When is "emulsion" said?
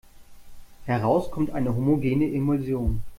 2.33-3.03